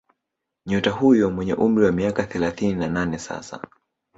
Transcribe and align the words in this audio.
Nyota 0.65 0.89
huyo 0.91 1.29
mwenye 1.31 1.53
umri 1.53 1.83
wa 1.85 1.91
miaka 1.91 2.23
thelathini 2.23 2.75
na 2.87 3.05
nne 3.05 3.17
sasa 3.19 3.61